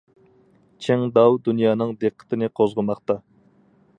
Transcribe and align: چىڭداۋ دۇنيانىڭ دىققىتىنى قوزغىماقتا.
چىڭداۋ 0.85 1.35
دۇنيانىڭ 1.49 1.93
دىققىتىنى 2.05 2.51
قوزغىماقتا. 2.61 3.21